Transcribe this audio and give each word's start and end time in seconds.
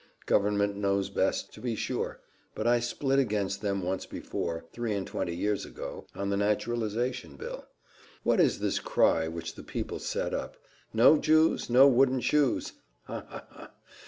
Government 0.25 0.75
knows 0.77 1.11
best, 1.11 1.53
to 1.53 1.61
be 1.61 1.75
sure; 1.75 2.21
but 2.55 2.65
I 2.65 2.79
split 2.79 3.19
against 3.19 3.61
them 3.61 3.83
once 3.83 4.07
before, 4.07 4.65
three 4.73 4.95
and 4.95 5.05
twenty 5.05 5.35
years 5.35 5.63
ago, 5.63 6.07
on 6.15 6.31
the 6.31 6.37
naturalization 6.37 7.35
bill. 7.35 7.67
What 8.23 8.39
is 8.39 8.57
this 8.61 8.79
cry 8.79 9.27
which 9.27 9.53
the 9.53 9.61
people 9.61 9.99
set 9.99 10.33
up? 10.33 10.57
'No 10.91 11.17
Jews! 11.19 11.69
no 11.69 11.87
wooden 11.87 12.19
shoes!' 12.19 12.73
ha! 13.03 13.45
ha! 13.47 13.71